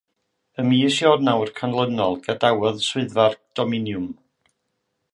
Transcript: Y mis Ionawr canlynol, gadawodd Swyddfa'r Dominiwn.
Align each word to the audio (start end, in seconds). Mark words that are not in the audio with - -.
Y 0.61 0.63
mis 0.69 0.97
Ionawr 1.01 1.51
canlynol, 1.59 2.19
gadawodd 2.25 2.83
Swyddfa'r 2.89 3.39
Dominiwn. 3.61 4.13